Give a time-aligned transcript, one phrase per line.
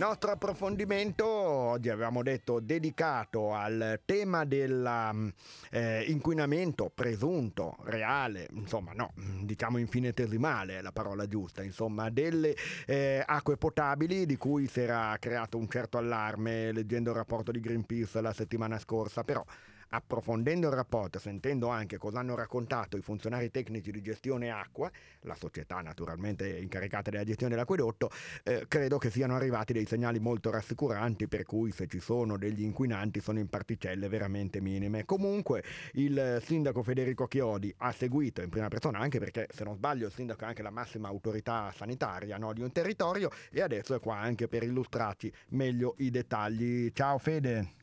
[0.00, 9.76] nostro approfondimento oggi avevamo detto dedicato al tema dell'inquinamento eh, presunto, reale, insomma no, diciamo
[9.76, 15.58] infinitesimale è la parola giusta, insomma delle eh, acque potabili di cui si era creato
[15.58, 19.44] un certo allarme leggendo il rapporto di Greenpeace la settimana scorsa, però
[19.92, 24.90] Approfondendo il rapporto e sentendo anche cosa hanno raccontato i funzionari tecnici di gestione acqua,
[25.22, 28.10] la società naturalmente incaricata della gestione dell'acquedotto,
[28.44, 32.62] eh, credo che siano arrivati dei segnali molto rassicuranti per cui se ci sono degli
[32.62, 35.04] inquinanti sono in particelle veramente minime.
[35.04, 40.06] Comunque il sindaco Federico Chiodi ha seguito in prima persona, anche perché se non sbaglio
[40.06, 43.98] il sindaco è anche la massima autorità sanitaria no, di un territorio e adesso è
[43.98, 46.92] qua anche per illustrarci meglio i dettagli.
[46.92, 47.79] Ciao Fede!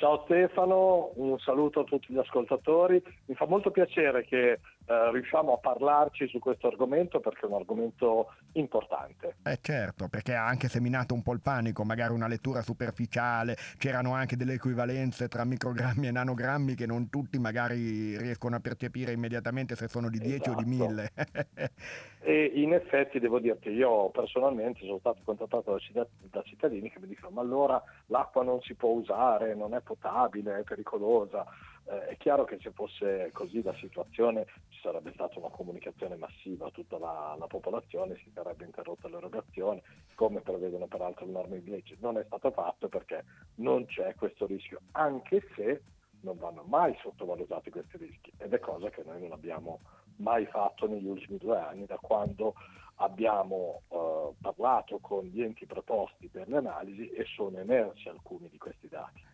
[0.00, 3.02] Ciao Stefano, un saluto a tutti gli ascoltatori.
[3.26, 4.52] Mi fa molto piacere che
[4.90, 9.36] eh, riusciamo a parlarci su questo argomento perché è un argomento importante.
[9.44, 14.14] Eh certo, perché ha anche seminato un po' il panico, magari una lettura superficiale, c'erano
[14.14, 19.76] anche delle equivalenze tra microgrammi e nanogrammi che non tutti magari riescono a percepire immediatamente
[19.76, 20.50] se sono di 10 esatto.
[20.50, 21.10] o di 1000.
[21.14, 21.70] Esatto.
[22.24, 27.30] e in effetti devo dirti, io personalmente sono stato contattato da, cittadini che mi dicono
[27.30, 31.44] ma allora l'acqua non si può usare, non è potabile, pericolosa.
[31.84, 36.66] Eh, è chiaro che se fosse così la situazione ci sarebbe stata una comunicazione massiva
[36.66, 39.82] a tutta la, la popolazione, si sarebbe interrotta l'erogazione,
[40.14, 41.96] come prevedono peraltro le norme di legge.
[42.00, 43.24] Non è stato fatto perché
[43.56, 45.82] non c'è questo rischio, anche se
[46.22, 49.80] non vanno mai sottovalutati questi rischi ed è cosa che noi non abbiamo
[50.16, 52.54] mai fatto negli ultimi due anni da quando
[52.96, 58.58] abbiamo eh, parlato con gli enti preposti per le analisi e sono emersi alcuni di
[58.58, 58.79] questi.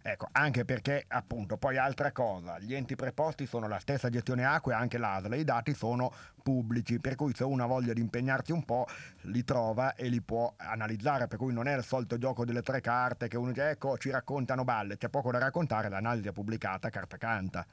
[0.08, 4.74] Ecco, anche perché appunto poi altra cosa, gli enti preposti sono la stessa gestione acqua
[4.74, 6.12] e anche l'ASL, i dati sono
[6.44, 8.86] pubblici, per cui se uno ha voglia di impegnarsi un po'
[9.22, 12.80] li trova e li può analizzare, per cui non è il solito gioco delle tre
[12.80, 16.88] carte che uno dice ecco ci raccontano balle, c'è poco da raccontare, l'analisi è pubblicata
[16.88, 17.66] carta canta.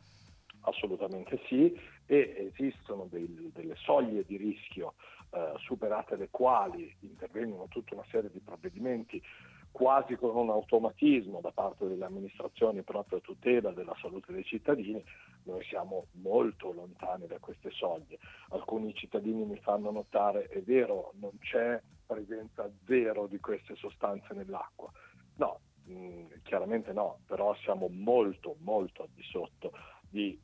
[0.61, 4.95] Assolutamente sì, e esistono dei, delle soglie di rischio
[5.29, 9.21] eh, superate le quali intervengono tutta una serie di provvedimenti
[9.73, 15.03] quasi con un automatismo da parte delle amministrazioni proprio a tutela della salute dei cittadini,
[15.45, 18.19] noi siamo molto lontani da queste soglie.
[18.49, 24.91] Alcuni cittadini mi fanno notare, è vero, non c'è presenza zero di queste sostanze nell'acqua.
[25.37, 29.71] No, mh, mm, chiaramente no, però siamo molto molto al di sotto
[30.07, 30.39] di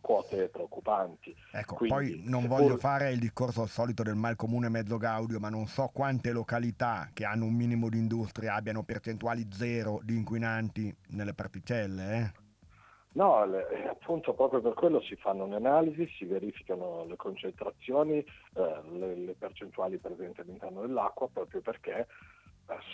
[0.00, 1.34] quote preoccupanti.
[1.52, 2.78] Ecco, Quindi, poi non voglio pur...
[2.78, 7.10] fare il discorso al solito del mal comune mezzo gaudio, ma non so quante località
[7.12, 12.16] che hanno un minimo di industria abbiano percentuali zero di inquinanti nelle particelle.
[12.16, 12.48] Eh?
[13.12, 18.82] No, le, appunto proprio per quello si fanno le analisi, si verificano le concentrazioni, eh,
[18.92, 22.06] le, le percentuali presenti all'interno dell'acqua, proprio perché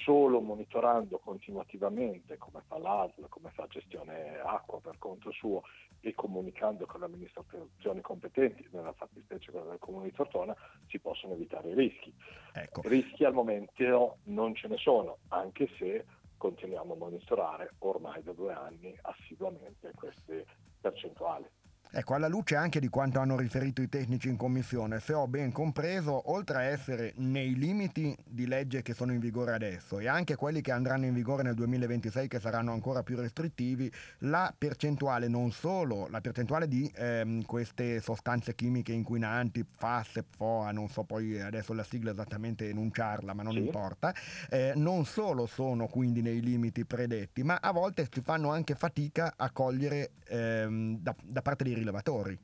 [0.04, 5.62] solo monitorando continuativamente come fa l'ASL, come fa gestione acqua per conto suo
[6.00, 10.54] e comunicando con le amministrazioni competenti, nella fattispecie quella del comune di Tortona,
[10.88, 12.14] si possono evitare i rischi.
[12.54, 12.82] Ecco.
[12.84, 16.04] Rischi al momento non ce ne sono, anche se
[16.36, 20.46] continuiamo a monitorare ormai da due anni assiduamente queste
[20.80, 21.46] percentuali.
[21.90, 25.52] Ecco, alla luce anche di quanto hanno riferito i tecnici in commissione, se ho ben
[25.52, 30.36] compreso, oltre a essere nei limiti di legge che sono in vigore adesso e anche
[30.36, 35.50] quelli che andranno in vigore nel 2026 che saranno ancora più restrittivi, la percentuale non
[35.50, 41.72] solo, la percentuale di ehm, queste sostanze chimiche inquinanti, FAS, FOA, non so poi adesso
[41.72, 43.60] la sigla esattamente enunciarla, ma non sì.
[43.60, 44.14] importa,
[44.50, 49.32] eh, non solo sono quindi nei limiti predetti, ma a volte si fanno anche fatica
[49.36, 52.38] a cogliere ehm, da, da parte dei rilevatori.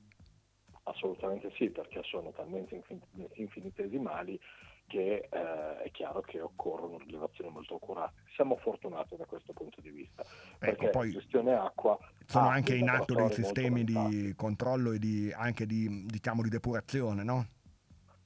[0.84, 2.82] Assolutamente sì, perché sono talmente
[3.34, 4.40] infinitesimali
[4.92, 8.24] che eh, è chiaro che occorrono rilevazioni molto accurate.
[8.34, 12.90] Siamo fortunati da questo punto di vista, ecco, perché poi gestione acqua sono anche in
[12.90, 17.46] atto dei sistemi di controllo e di, anche di, diciamo, di depurazione, no?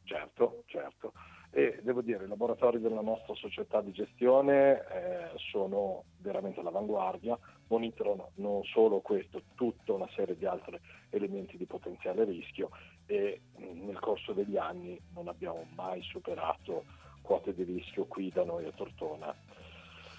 [0.02, 1.12] Certo, certo
[1.50, 8.30] e devo dire i laboratori della nostra società di gestione eh, sono veramente all'avanguardia, monitorano
[8.36, 10.78] non solo questo, tutta una serie di altri
[11.10, 12.70] elementi di potenziale rischio
[13.06, 16.84] e mm, nel corso degli anni non abbiamo mai superato
[17.22, 19.34] quote di rischio qui da noi a Tortona.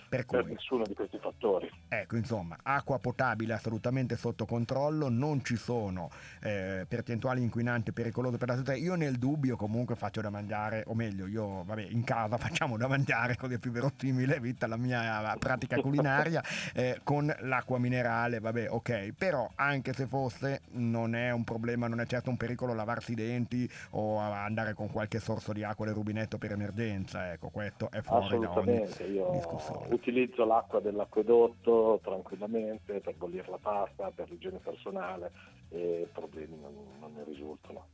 [0.08, 1.70] Per, per nessuno di questi fattori.
[1.88, 6.10] Ecco, insomma, acqua potabile assolutamente sotto controllo, non ci sono
[6.42, 8.76] eh, percentuali inquinanti pericolose per la salute.
[8.78, 12.88] Io nel dubbio comunque faccio da mangiare, o meglio, io vabbè, in casa facciamo da
[12.88, 16.44] mangiare, così è più verosimile, vista la mia pratica culinaria,
[16.74, 22.00] eh, con l'acqua minerale, vabbè, ok, però anche se fosse non è un problema, non
[22.00, 25.96] è certo un pericolo lavarsi i denti o andare con qualche sorso di acqua del
[25.96, 29.97] rubinetto per emergenza, ecco, questo è fuori da ogni io discussione.
[29.98, 35.32] Utilizzo l'acqua dell'acquedotto tranquillamente per bollire la pasta, per l'igiene personale
[35.70, 37.86] e problemi non, non ne risultano.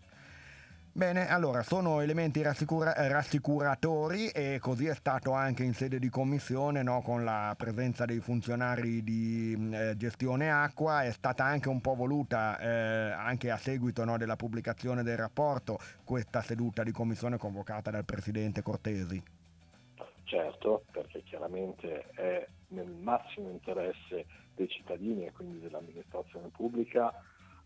[0.95, 6.83] Bene, allora sono elementi rassicura- rassicuratori e così è stato anche in sede di commissione
[6.83, 11.95] no, con la presenza dei funzionari di eh, gestione acqua, è stata anche un po'
[11.95, 17.89] voluta eh, anche a seguito no, della pubblicazione del rapporto questa seduta di commissione convocata
[17.89, 19.41] dal Presidente Cortesi.
[20.25, 24.25] Certo, perché chiaramente è nel massimo interesse
[24.55, 27.13] dei cittadini e quindi dell'amministrazione pubblica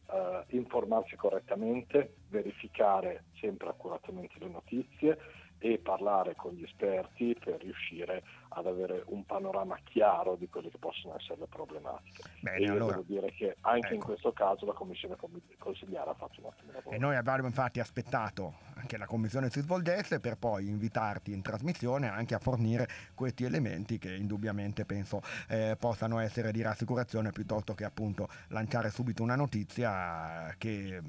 [0.09, 5.17] eh, informarsi correttamente, verificare sempre accuratamente le notizie
[5.59, 10.77] e parlare con gli esperti per riuscire ad avere un panorama chiaro di quelle che
[10.77, 12.23] possono essere le problematiche.
[12.41, 13.95] Bene, e io allora, devo dire che anche ecco.
[13.95, 15.15] in questo caso la Commissione
[15.57, 16.95] consigliare ha fatto un ottimo lavoro.
[16.95, 22.07] E noi abbiamo infatti aspettato che la Commissione si svolgesse per poi invitarti in trasmissione
[22.07, 27.83] anche a fornire questi elementi che indubbiamente penso eh, possano essere di rassicurazione piuttosto che
[27.83, 31.01] appunto lanciare subito una notizia che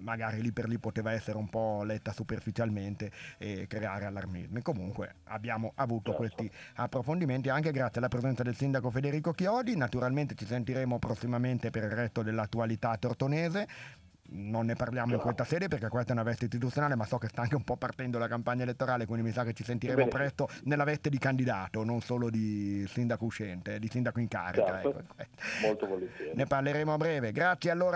[0.00, 4.62] magari lì per lì poteva essere un po' letta superficialmente e creare allarmismi.
[4.62, 6.16] Comunque abbiamo avuto certo.
[6.16, 9.76] questi approfondimenti anche grazie alla presenza del sindaco Federico Chiodi.
[9.76, 13.66] Naturalmente ci sentiremo prossimamente per il resto dell'attualità tortonese
[14.28, 17.28] non ne parliamo in questa sede perché questa è una veste istituzionale, ma so che
[17.28, 20.10] sta anche un po' partendo la campagna elettorale, quindi mi sa che ci sentiremo Bene.
[20.10, 24.66] presto nella veste di candidato, non solo di sindaco uscente, di sindaco in carica.
[24.66, 25.04] Certo.
[25.16, 25.30] Ecco.
[25.62, 26.32] Molto volentieri.
[26.34, 27.32] Ne parleremo a breve.
[27.32, 27.94] Grazie allora.